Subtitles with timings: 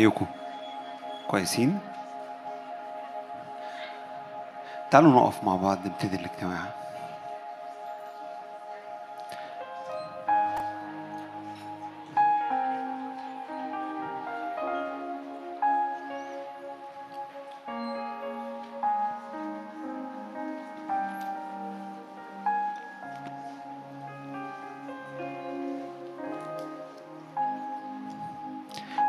[0.00, 0.26] ازيكم
[1.28, 1.78] كويسين
[4.90, 6.60] تعالوا نقف مع بعض نبتدي الاجتماع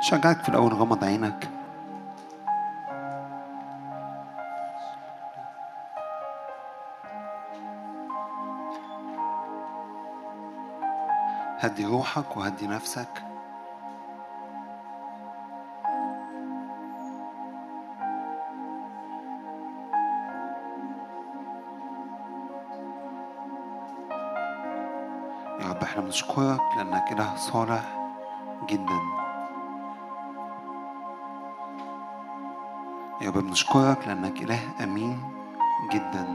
[0.09, 1.49] شجعك في الأول غمض عينك.
[11.59, 13.23] هدي روحك وهدي نفسك.
[25.59, 28.11] يا رب إحنا بنشكرك لأنك إله صالح
[28.69, 29.18] جدا.
[33.29, 35.19] رب بنشكرك لأنك إله أمين
[35.91, 36.25] جدا.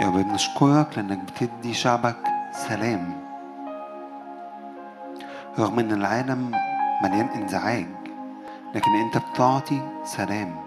[0.00, 2.16] يا رب بنشكرك لأنك بتدي شعبك
[2.52, 3.20] سلام.
[5.58, 6.52] رغم إن العالم
[7.02, 7.86] مليان انزعاج
[8.74, 10.63] لكن أنت بتعطي سلام.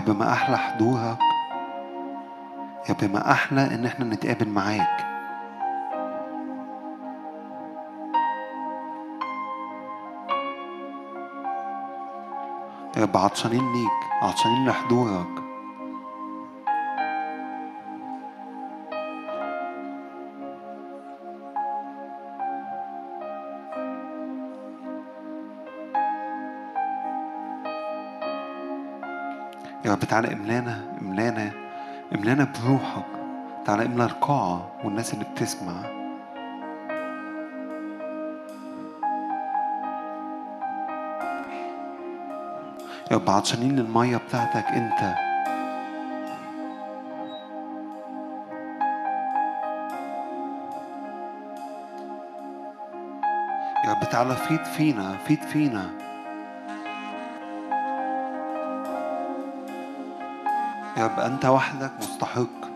[0.00, 1.18] رب ما أحلى حضورك
[2.88, 5.06] يا رب ما أحلى إن إحنا نتقابل معاك.
[12.96, 15.39] يا رب عطشانين ليك عطشانين لحضورك.
[29.84, 31.50] يا رب تعالى املانا املانا
[32.14, 33.04] املانا بروحك.
[33.64, 35.72] تعالى املا القاعة والناس اللي بتسمع.
[43.10, 45.14] يا رب عطشانين للمية بتاعتك انت.
[53.84, 56.09] يا رب تعالى فيض فينا فيض فينا.
[61.04, 62.70] رب أنت وحدك مستحق.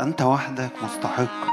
[0.00, 1.52] أنت وحدك مستحق.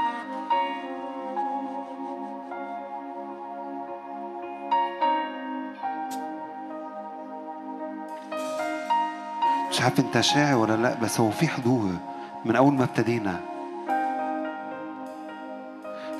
[9.70, 11.90] مش عارف أنت شاعر ولا لأ بس هو في حضور
[12.44, 13.40] من أول ما ابتدينا.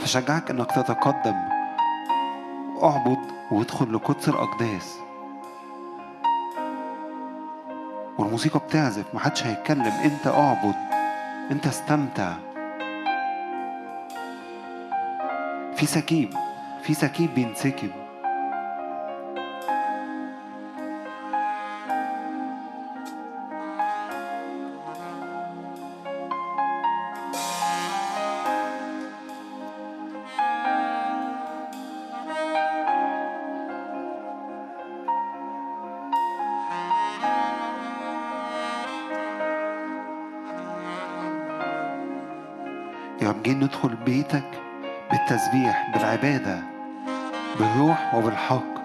[0.01, 1.37] فشجعك إنك تتقدم
[2.83, 3.19] اعبد
[3.51, 5.10] وادخل لقدس الأقداس.
[8.21, 9.93] والموسيقى بتعزف محدش هيتكلم.
[10.05, 10.75] انت اعبد
[11.51, 12.33] انت استمتع.
[15.77, 16.31] في سكيب
[16.83, 17.91] في سكيب بينسكب.
[43.81, 44.63] ندخل بيتك
[45.11, 46.61] بالتسبيح بالعبادة
[47.59, 48.81] بالروح وبالحق.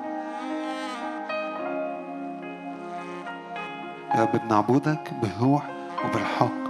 [4.15, 5.63] يا رب بنعبدك بالروح
[6.05, 6.65] وبالحق.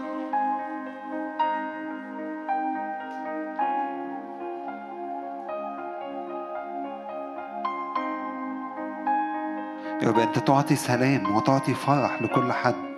[10.01, 12.94] يا رب أنت تعطي سلام وتعطي فرح لكل حد.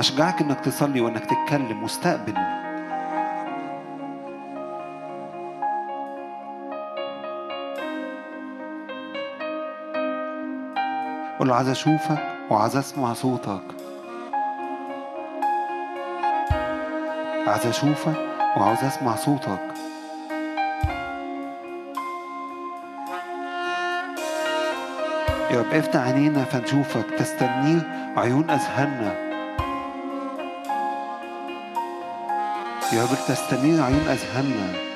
[0.00, 2.34] أشجعك إنك تصلي وإنك تتكلم واستقبل
[11.38, 12.18] قول له عايز أشوفك
[12.50, 13.62] وعايز أسمع صوتك.
[17.46, 18.16] عايز أشوفك
[18.56, 19.60] وعاوز أسمع صوتك.
[25.50, 27.82] يا رب افتح عينينا فنشوفك تستنير
[28.16, 29.29] عيون أذهاننا.
[32.92, 34.89] يا رب تستنير عيون أذهاننا.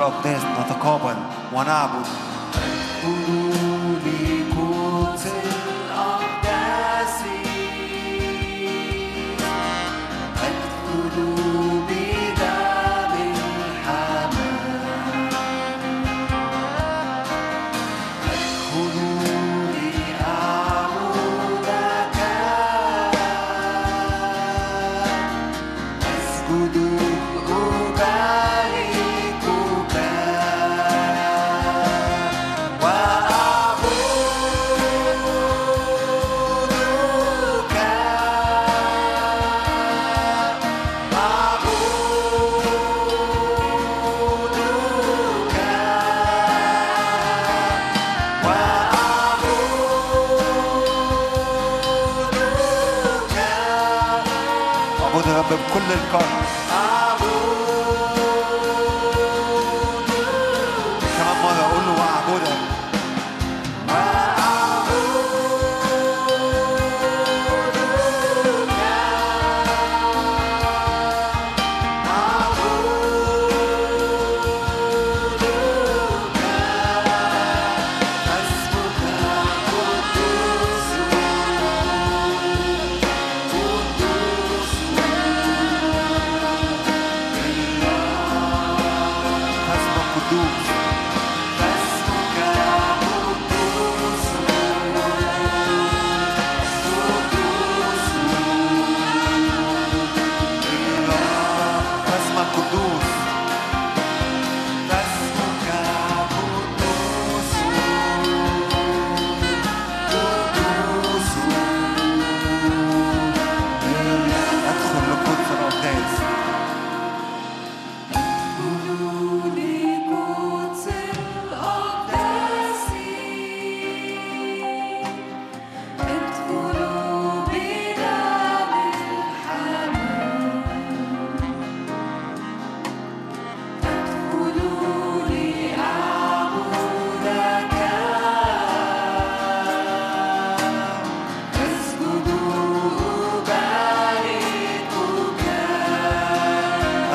[0.00, 0.53] of this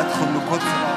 [0.09, 0.88] ادخل لقدس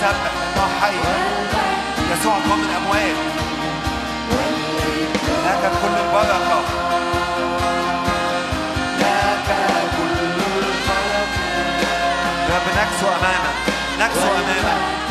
[0.00, 0.96] نسبح الله حي
[2.12, 3.16] يسوع قام الأموات
[5.46, 6.60] لك كل البركة.
[9.00, 9.48] لك
[9.96, 10.98] كل البركة
[12.50, 13.56] رب نكسو أمامك.
[14.00, 15.09] نكسو أمامك.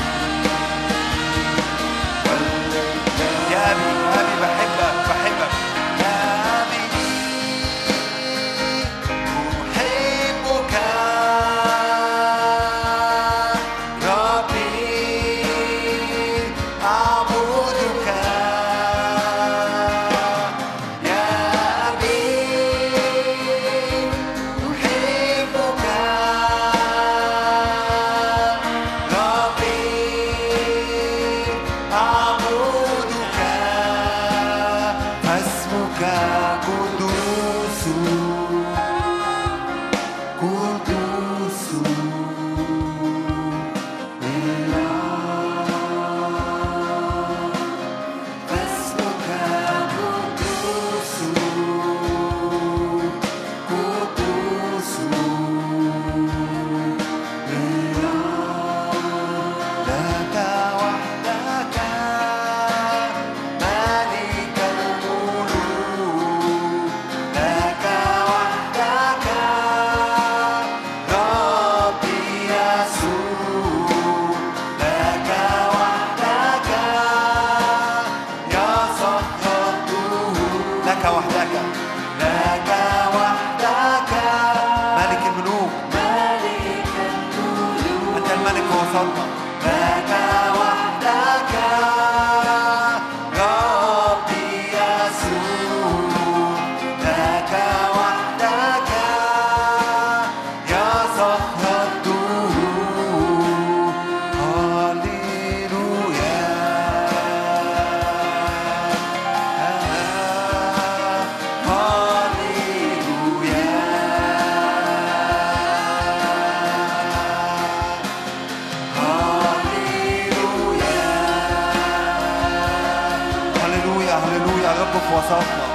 [125.10, 125.68] في وسطنا.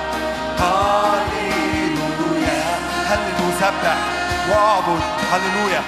[0.58, 2.62] هللويا
[3.08, 3.96] هل نسبح
[4.50, 5.02] واعبد.
[5.32, 5.82] هللويا هللويا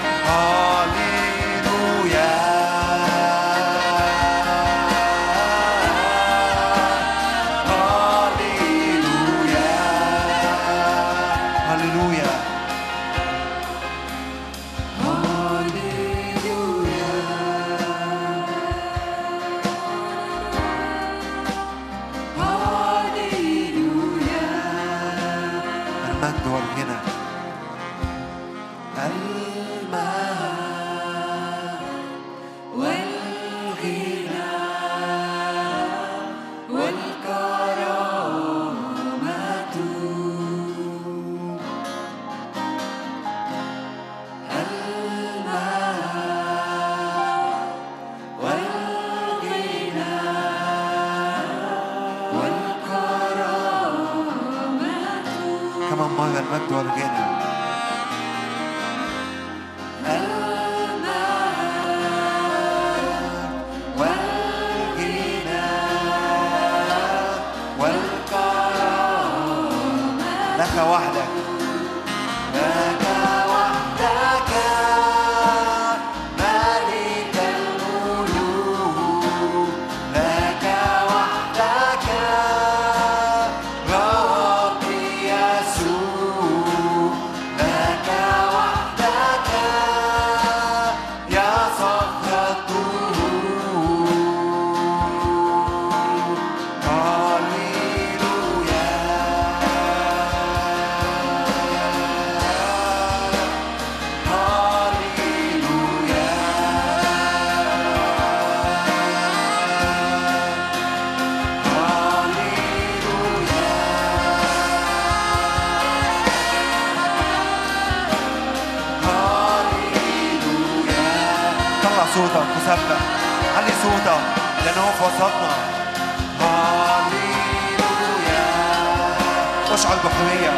[129.76, 130.52] اشعر بحرية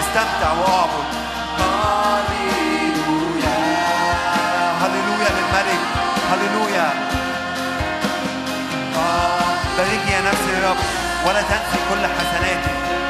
[0.00, 1.06] استمتع وأعبد.
[2.28, 3.56] هللويا.
[4.82, 5.82] هللويا للملك.
[6.32, 6.88] هللويا.
[9.78, 10.76] باركي يا نفسي يا رب
[11.26, 13.01] ولا تنسي كل حسناتي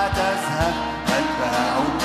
[0.00, 1.99] حيث ما تذهب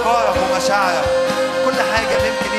[0.00, 1.04] افكارك ومشاعرك
[1.64, 2.49] كل حاجة ملك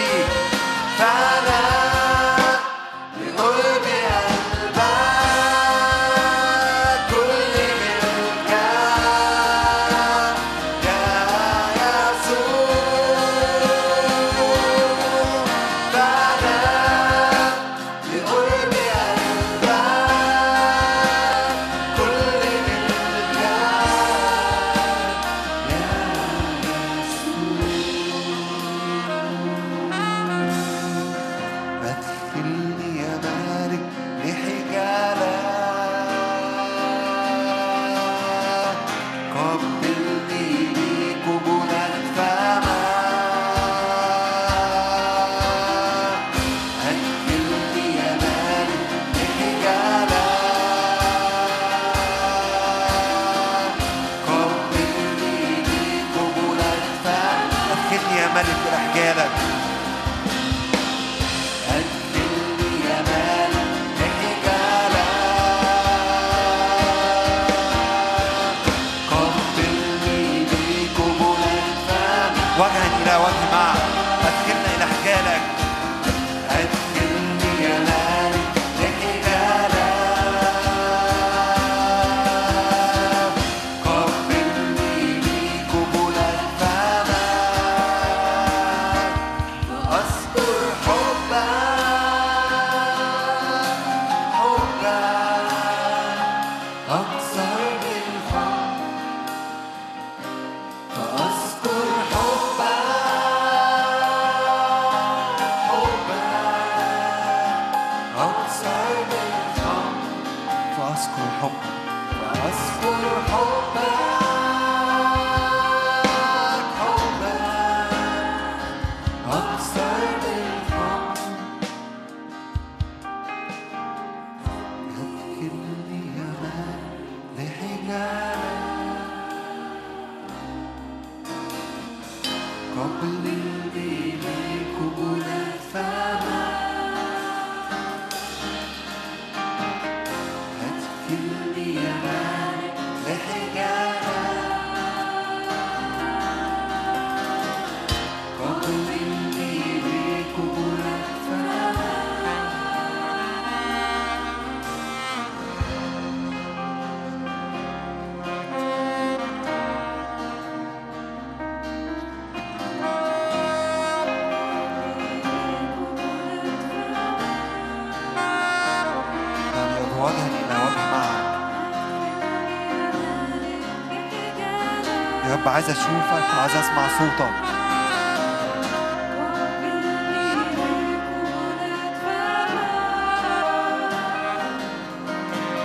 [175.61, 177.31] عايز أشوفك عايز أسمع صوتك.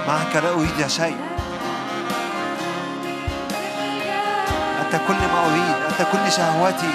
[0.08, 1.16] معك لا أريد شيء
[4.80, 6.94] أنت كل ما أريد أنت كل شهوتي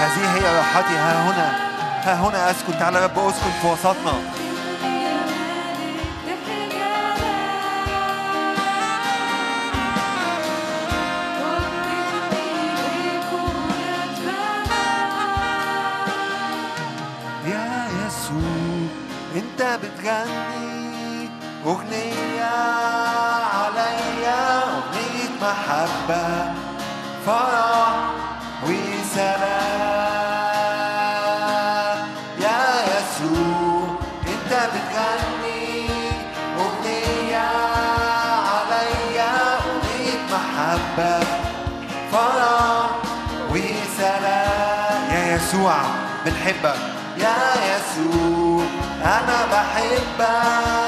[0.00, 1.52] هذه هي راحتي ها هنا
[2.04, 2.78] ها هنا أسكن.
[2.78, 4.31] تعالى رب أسكن في وسطنا.
[45.52, 45.76] يسوع
[46.24, 46.76] بنحبك.
[47.16, 48.64] يا يسوع
[49.04, 50.81] أنا بحبك.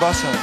[0.00, 0.39] كل بني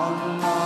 [0.00, 0.59] روح الله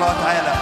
[0.00, 0.53] 老太太。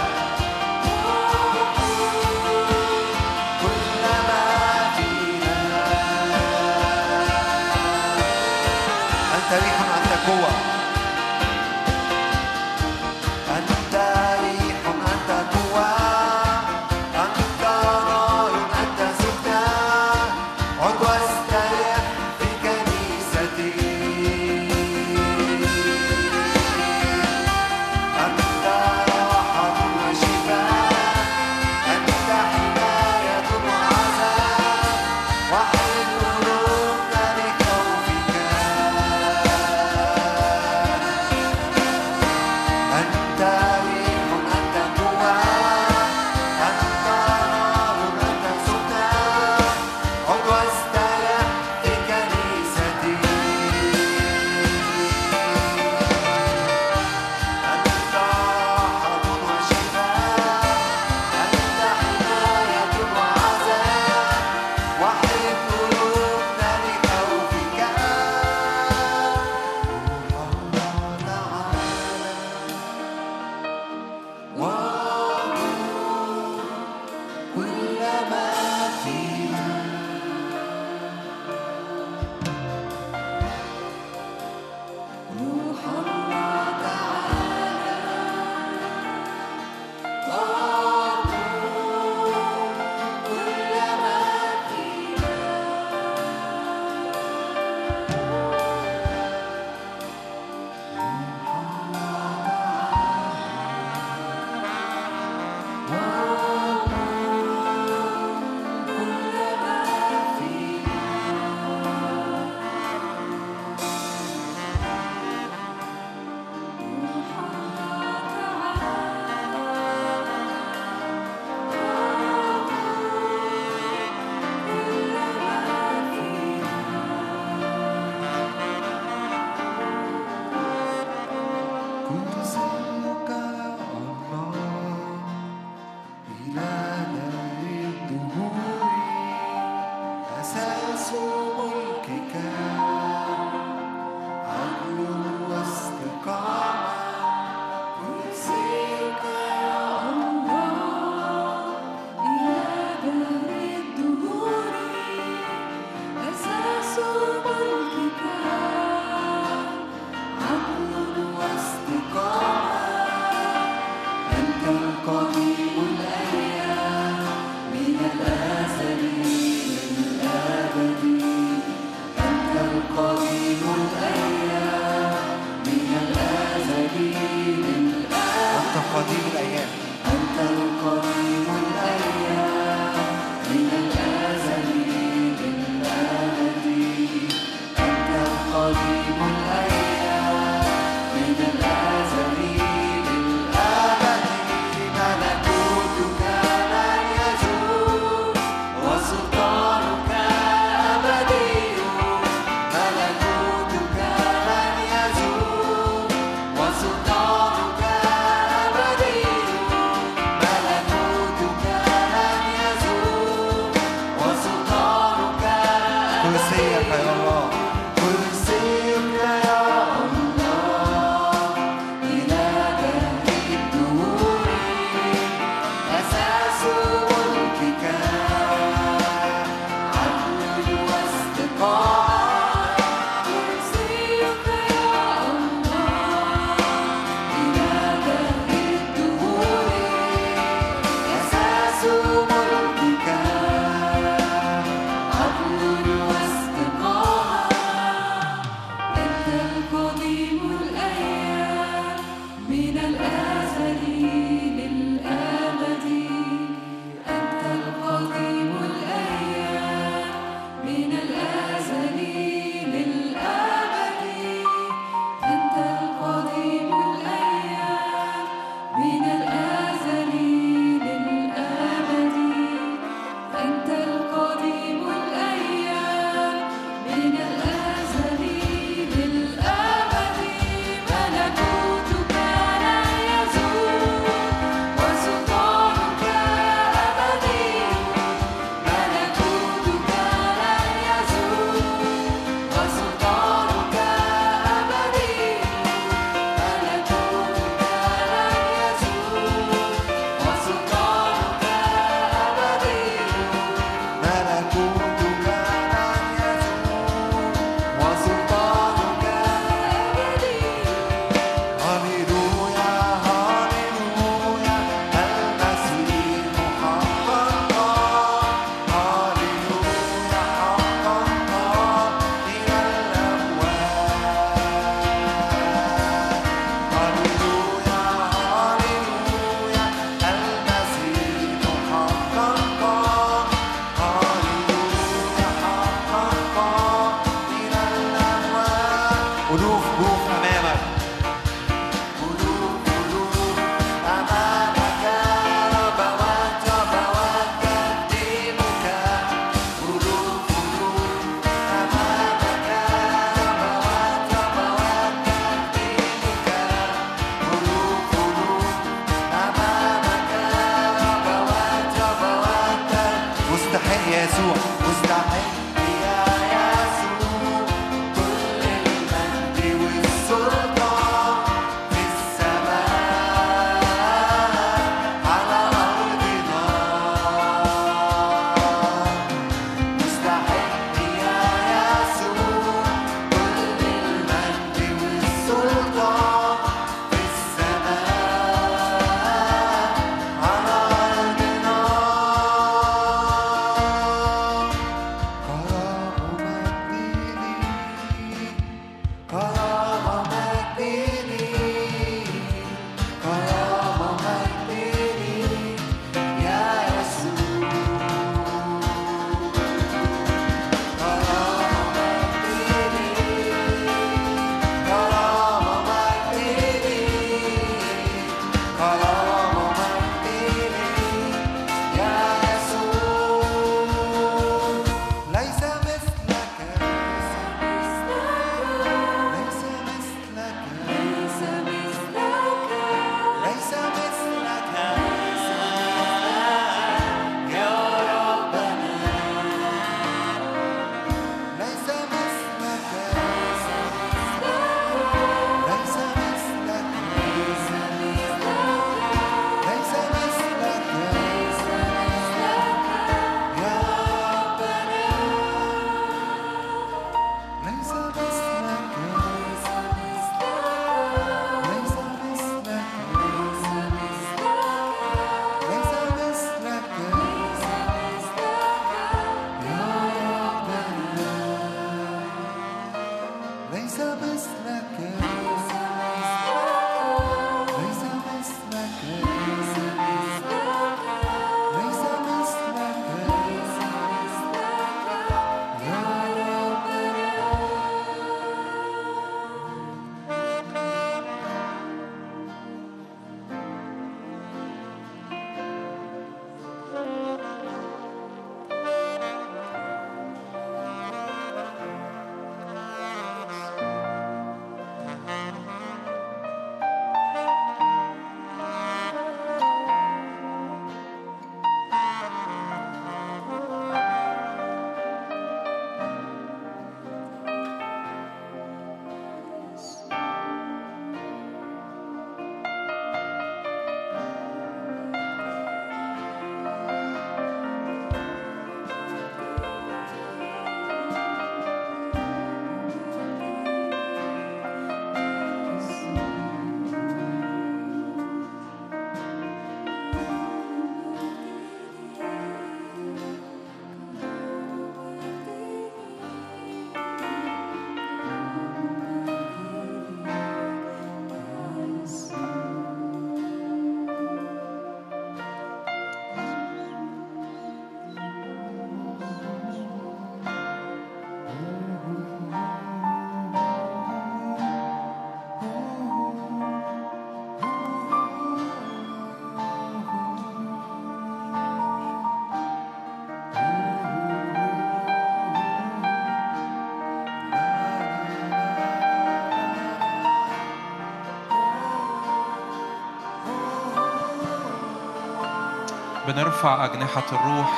[586.13, 587.51] بنرفع أجنحة الروح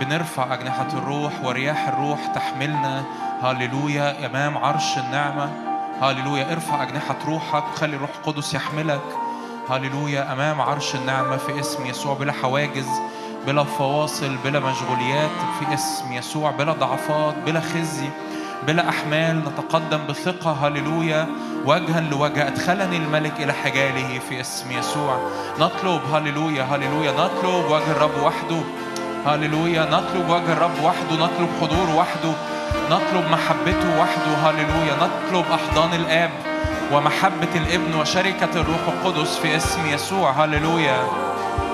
[0.00, 3.04] بنرفع أجنحة الروح ورياح الروح تحملنا.
[3.42, 5.50] هللويا أمام عرش النعمة.
[6.02, 9.00] هللويا ارفع أجنحة روحك وخلي الروح القدس يحملك.
[9.70, 12.88] هللويا أمام عرش النعمة في اسم يسوع بلا حواجز
[13.46, 18.08] بلا فواصل بلا مشغوليات في اسم يسوع بلا ضعفات بلا خزي
[18.66, 19.38] بلا أحمال.
[19.38, 20.66] نتقدم بثقة.
[20.66, 21.26] هللويا
[21.64, 25.18] وجها لوجه أدخلني الملك إلى حجاله في اسم يسوع.
[25.58, 27.12] نطلب هللويا هللويا.
[27.12, 28.60] نطلب وجه الرب وحده.
[29.26, 29.84] هللويا.
[29.84, 31.14] نطلب وجه الرب وحده.
[31.14, 32.32] نطلب حضور وحده.
[32.90, 34.34] نطلب محبته وحده.
[34.50, 34.94] هللويا.
[34.96, 36.30] نطلب أحضان الآب
[36.92, 40.30] ومحبة الابن وشركة الروح القدس في اسم يسوع.
[40.30, 41.08] هللويا.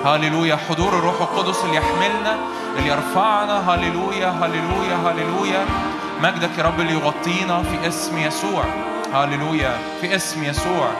[0.04, 0.56] هللويا.
[0.56, 2.36] حضور الروح القدس اللي يحملنا
[2.78, 3.74] اللي يرفعنا.
[3.74, 4.28] هللويا.
[4.28, 4.96] هللويا.
[5.04, 5.64] هللويا.
[6.22, 8.64] مجدك يا رب اللي يغطينا في اسم يسوع.
[9.14, 10.90] هللويا في اسم يسوع.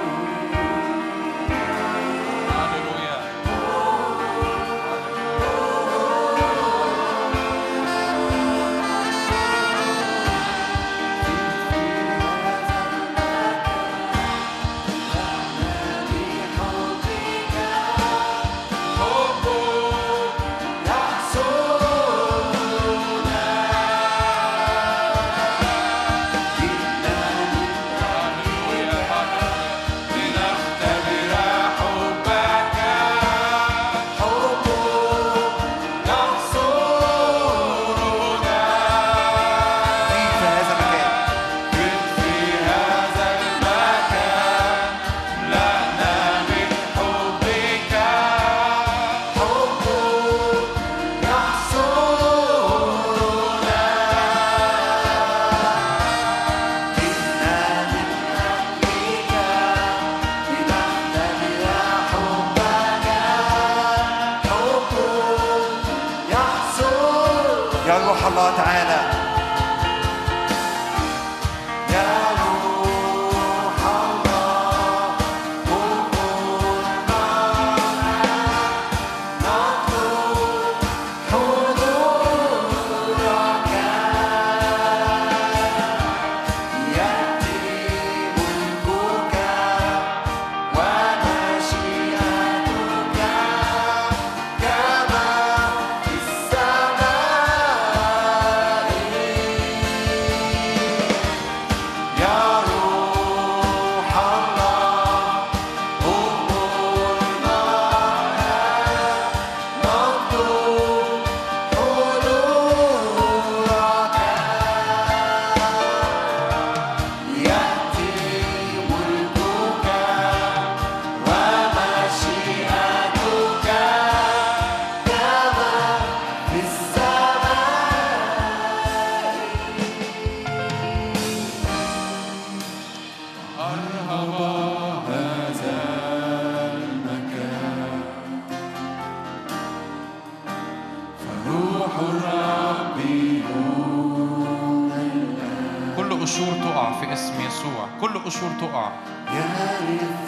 [148.25, 148.89] القشور تقع.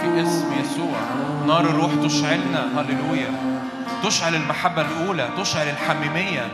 [0.00, 0.98] في اسم يسوع.
[1.46, 2.68] نار الروح تشعلنا.
[2.76, 3.60] هللويا.
[4.04, 5.28] تشعل المحبة الأولى.
[5.38, 6.48] تشعل الحميمية.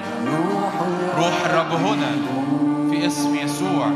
[1.16, 2.12] روح الرب هنا.
[2.90, 3.90] في اسم يسوع.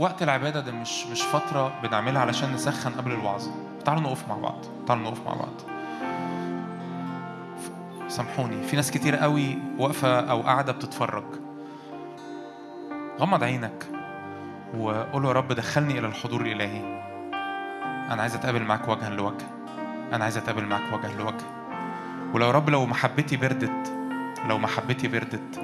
[0.00, 3.48] وقت العبادة ده مش مش فترة بنعملها علشان نسخن قبل الوعظ.
[3.84, 4.64] تعالوا نقف مع بعض.
[4.86, 5.52] تعالوا نقف مع بعض.
[8.08, 11.24] سامحوني في ناس كتير قوي واقفة أو قاعدة بتتفرج.
[13.20, 13.86] غمض عينك
[14.78, 17.02] وقول يا رب دخلني إلى الحضور الإلهي.
[18.10, 19.46] أنا عايز أتقابل معاك وجها لوجه.
[20.12, 21.44] أنا عايز أتقابل معاك وجها لوجه.
[22.34, 23.92] ولو رب لو محبتي بردت
[24.48, 25.59] لو محبتي بردت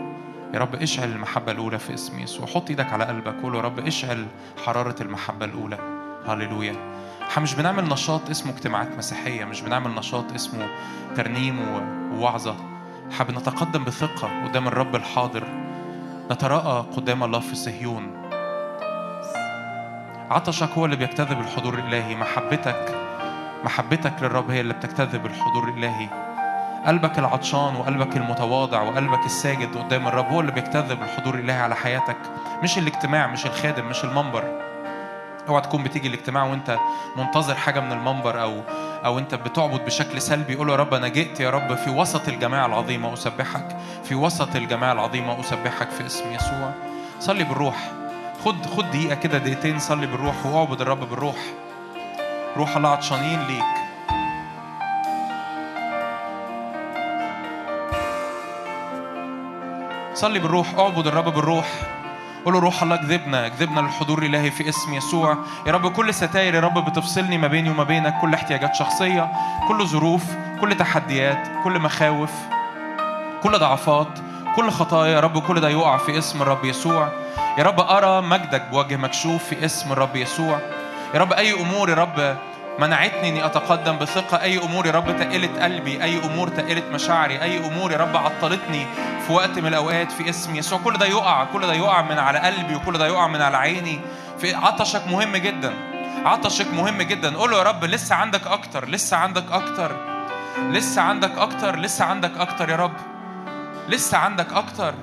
[0.54, 2.46] يا رب اشعل المحبة الأولى في اسم يسوع.
[2.46, 4.26] حط إيدك على قلبك قول يا رب اشعل
[4.66, 5.78] حرارة المحبة الأولى.
[6.26, 6.74] هللويا.
[7.30, 10.68] إحنا مش بنعمل نشاط اسمه اجتماعات مسيحية مش بنعمل نشاط اسمه
[11.16, 11.58] ترنيم
[12.12, 12.56] ووعظة.
[13.12, 15.44] إحنا بنتقدم بثقة قدام الرب الحاضر.
[16.30, 18.30] نتراءى قدام الله في صهيون.
[20.30, 22.14] عطشك هو اللي بيجتذب الحضور الإلهي.
[22.14, 22.94] محبتك
[23.64, 26.35] محبتك للرب هي اللي بتجتذب الحضور الإلهي.
[26.86, 32.16] قلبك العطشان وقلبك المتواضع وقلبك الساجد قدام الرب هو اللي بيجتذب الحضور الإلهي على حياتك.
[32.62, 34.44] مش الاجتماع مش الخادم مش المنبر.
[35.48, 36.78] اوعى تكون بتيجي الاجتماع وانت
[37.16, 38.60] منتظر حاجة من المنبر أو
[39.04, 40.54] أو انت بتعبد بشكل سلبي.
[40.54, 44.92] قول يا رب أنا جئت يا رب في وسط الجماعة العظيمة أسبحك في وسط الجماعة
[44.92, 46.70] العظيمة أسبحك في اسم يسوع.
[47.20, 47.90] صلي بالروح.
[48.44, 51.36] خد خد دقيقة كده دقيقتين صلي بالروح وأعبد الرب بالروح.
[52.56, 53.85] روح الله عطشانين ليك.
[60.16, 61.66] صلي بالروح اعبد الرب بالروح.
[62.44, 65.38] قول روح الله اكذبنا اكذبنا للحضور الإلهي في اسم يسوع.
[65.66, 68.18] يا رب كل ستاير يا رب بتفصلني ما بيني وما بينك.
[68.20, 69.32] كل احتياجات شخصية
[69.68, 70.24] كل ظروف
[70.60, 72.30] كل تحديات كل مخاوف
[73.42, 74.08] كل ضعفات
[74.56, 75.12] كل خطايا.
[75.12, 77.08] يا رب كل ده يقع في اسم الرب يسوع.
[77.58, 80.60] يا رب أرى مجدك بوجه مكشوف في اسم الرب يسوع.
[81.14, 82.36] يا رب أي أمور يا رب
[82.78, 84.42] منعتني إني أتقدم بثقة.
[84.42, 86.02] أي أمور يا رب تقلت قلبي.
[86.02, 87.42] أي أمور تقلت مشاعري.
[87.42, 88.86] أي أمور يا رب عطلتني
[89.26, 91.44] في وقت من الأوقات في اسم يسوع كل ده يقع.
[91.44, 94.00] كل ده يقع من على قلبي وكل ده يقع من على عيني.
[94.38, 95.74] في عطشك مهم جدا.
[96.24, 97.36] عطشك مهم جدا.
[97.36, 98.88] قول له يا رب لسه عندك أكتر.
[98.88, 99.96] لسه عندك أكتر.
[100.70, 101.76] لسه عندك أكتر.
[101.76, 102.96] لسه عندك أكتر يا رب.
[103.88, 104.94] لسه عندك أكتر.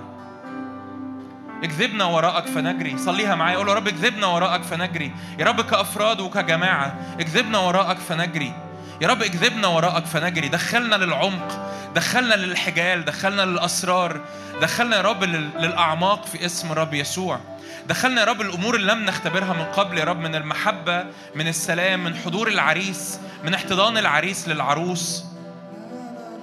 [1.64, 2.98] اكذبنا وراءك فنجري.
[2.98, 3.58] صليها معايا.
[3.58, 5.12] قول يا رب اكذبنا وراءك فنجري.
[5.40, 8.54] يا رب كأفراد وكجماعة اكذبنا وراءك فنجري.
[9.02, 10.48] يا رب اكذبنا وراءك فنجري.
[10.48, 14.22] دخلنا للعمق دخلنا للحجال دخلنا للأسرار.
[14.62, 17.40] دخلنا يا رب لل- للأعماق في اسم الرب يسوع.
[17.88, 21.06] دخلنا يا رب الأمور اللي لم نختبرها من قبل يا رب من المحبة
[21.36, 25.24] من السلام من حضور العريس من احتضان العريس للعروس.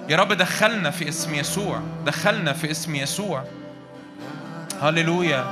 [0.09, 1.81] يا رب دخلنا في اسم يسوع.
[2.05, 3.43] دخلنا في اسم يسوع.
[4.81, 5.45] هللويا.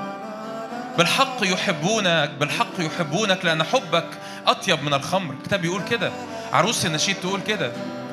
[0.98, 4.08] بالحق يحبونك بالحق يحبونك لأن حبك
[4.48, 5.34] أطيب من الخمر.
[5.34, 6.12] الكتاب بيقول كده.
[6.54, 7.72] عروس النشيد تقول كده.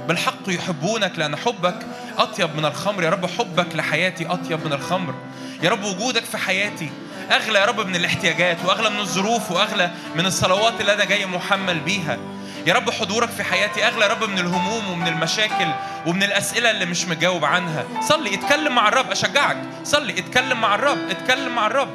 [0.08, 1.86] بالحق يحبونك لأن حبك
[2.18, 3.02] أطيب من الخمر.
[3.02, 5.14] يا رب حبك لحياتي أطيب من الخمر.
[5.62, 6.90] يا رب وجودك في حياتي
[7.30, 11.80] أغلى يا رب من الاحتياجات وأغلى من الظروف وأغلى من الصلوات اللي أنا جاي محمل
[11.80, 12.18] بيها.
[12.66, 15.68] يا رب حضورك في حياتي أغلى يا رب من الهموم ومن المشاكل
[16.06, 17.84] ومن الأسئلة اللي مش مجاوب عنها.
[18.00, 19.56] صلي اتكلم مع الرب أشجعك.
[19.84, 21.90] صلي اتكلم مع الرب اتكلم مع الرب.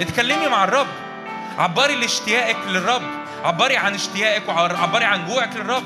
[0.00, 0.86] اتكلمي مع الرب.
[1.58, 3.02] عبري لاشتياقك للرب.
[3.44, 5.84] عبري عن اشتياقك وعبري عن جوعك للرب.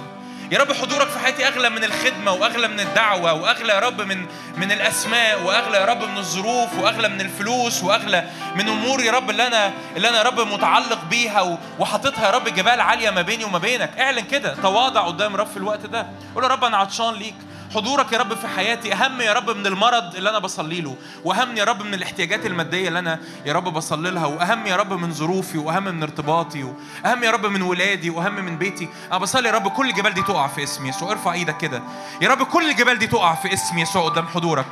[0.50, 4.26] يا رب حضورك في حياتي أغلى من الخدمة وأغلى من الدعوة وأغلى يا رب من
[4.56, 8.24] من الأسماء وأغلى يا رب من الظروف وأغلى من الفلوس وأغلى
[8.56, 12.48] من أمور يا رب اللي أنا اللي أنا يا رب متعلق بيها وحاططها يا رب
[12.48, 13.98] جبال عالية ما بيني وما بينك.
[13.98, 16.06] اعلن كده تواضع قدام الرب في الوقت ده.
[16.34, 17.34] قول يا رب أنا عطشان ليك.
[17.74, 21.56] حضورك يا رب في حياتي اهم يا رب من المرض اللي أنا بصلي له واهم
[21.56, 25.12] يا رب من الاحتياجات الماديه اللي أنا يا رب بصلي لها واهم يا رب من
[25.12, 29.54] ظروفي واهم من ارتباطي واهم يا رب من ولادي واهم من بيتي أنا بصلي يا
[29.54, 31.82] رب كل الجبال دي تقع في اسم يسوع ارفع إيدك كده
[32.22, 34.66] يا رب كل الجبال دي تقع في اسم يسوع قدام حضورك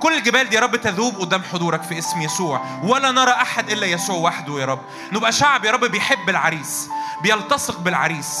[0.00, 3.86] كل الجبال دي يا رب تذوب قدام حضورك في اسم يسوع ولا نرى احد الا
[3.86, 4.80] يسوع وحده يا رب
[5.12, 6.88] نبقى شعب يا رب بيحب العريس
[7.22, 8.40] بيلتصق بالعريس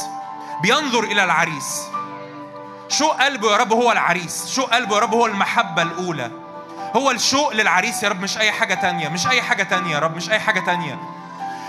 [0.62, 1.82] بينظر إلى العريس
[2.88, 6.30] شوق قلبه يا رب هو العريس؟ شوق قلبه يا رب هو المحبة الأولى؟
[6.96, 10.16] هو الشوق للعريس يا رب مش أي حاجة تانية مش أي حاجة تانية يا رب
[10.16, 10.98] مش أي حاجة تانية.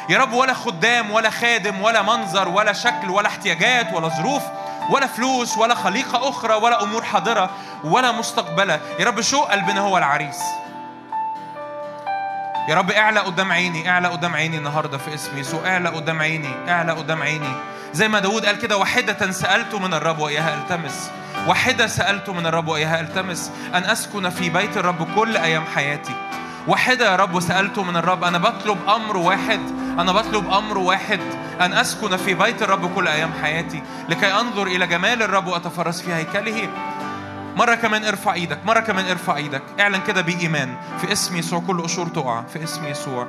[0.10, 4.44] يا رب ولا خدام ولا خادم ولا منظر ولا شكل ولا احتياجات ولا ظروف
[4.90, 7.50] ولا فلوس ولا خليقة أخرى ولا أمور حاضرة
[7.84, 8.80] ولا مستقبلة.
[9.00, 10.40] يا رب شوق قلبنا هو العريس؟
[12.68, 16.50] يا رب اعلى قدام عيني اعلى قدام عيني النهارده في اسم يسوع اعلى قدام عيني
[16.70, 17.52] اعلى قدام عيني.
[17.94, 21.12] زي ما داود قال كده واحدة سألت من الرب وإياها ألتمس.
[21.48, 23.52] واحدة سألت من الرب وإياها ألتمس.
[23.74, 26.14] أن أسكن في بيت الرب كل أيام حياتي.
[26.68, 29.62] واحدة يا رب سألت من الرب أنا بطلب أمر واحد.
[30.00, 31.20] أنا بطلب أمر واحد.
[31.62, 33.84] أن أسكن في بيت الرب كل أيام حياتي.
[34.10, 36.70] لكي أنظر إلى جمال الرب وأتفرس في هيكله.
[37.58, 39.62] مرة كمان ارفع إيدك مرة كمان ارفع إيدك.
[39.80, 40.76] اعلن كده بإيمان.
[41.02, 42.42] في اسم يسوع كل قشور تقع.
[42.42, 43.28] في اسم يسوع.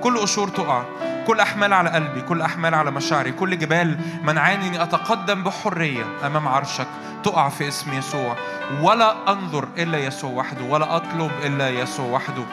[0.00, 0.82] كل قشور تقع.
[1.26, 6.48] كل أحمال على قلبي كل أحمال على مشاعري كل جبال منعاني إني أتقدم بحرية أمام
[6.48, 6.86] عرشك.
[7.24, 8.36] تقع في اسم يسوع.
[8.82, 12.44] ولا أنظر إلا يسوع وحده ولا أطلب إلا يسوع وحده.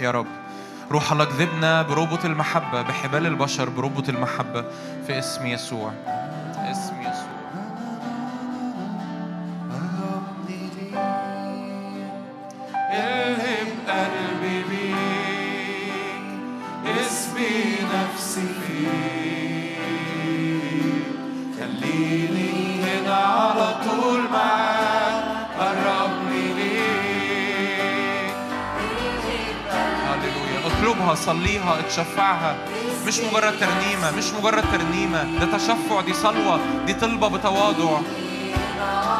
[0.00, 0.26] يا رب.
[0.90, 4.64] روح الله اكذبنا بربط المحبة بحبال البشر بربط المحبة.
[5.06, 5.92] في اسم يسوع.
[31.14, 32.56] صليها اتشفعها.
[33.06, 35.22] مش مجرد ترنيمة مش مجرد ترنيمة.
[35.40, 38.00] ده تشفع دي صلوة دي طلبة بتواضع.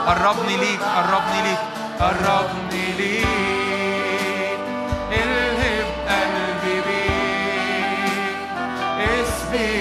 [0.07, 1.59] قربني ليك قربني ليك
[2.01, 3.27] قربني ليك.
[5.13, 8.41] الهب قلبي بيك.
[8.99, 9.80] اسمي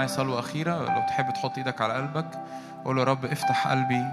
[0.00, 0.78] معايا صلوة أخيرة.
[0.78, 2.26] لو تحب تحط إيدك على قلبك
[2.84, 4.04] قول يا رب افتح قلبي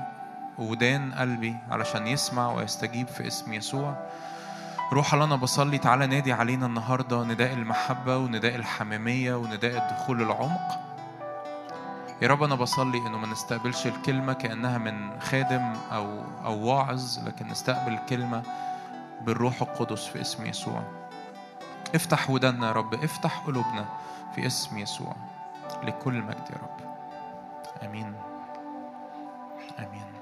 [0.57, 3.95] ودان قلبي علشان يسمع ويستجيب في اسم يسوع.
[4.93, 5.77] روح الله أنا بصلي.
[5.77, 10.79] تعالى نادي علينا النهاردة نداء المحبة ونداء الحميمية ونداء الدخول العمق.
[12.21, 17.47] يا رب أنا بصلي إنه ما نستقبلش الكلمة كأنها من خادم أو أو واعظ لكن
[17.47, 18.43] نستقبل الكلمة
[19.21, 20.83] بالروح القدس في اسم يسوع.
[21.95, 22.93] افتح ودنا يا رب.
[22.93, 23.85] افتح قلوبنا
[24.35, 25.15] في اسم يسوع.
[25.83, 26.95] لكل مجد يا رب.
[27.83, 28.13] آمين.
[29.79, 30.16] آمين.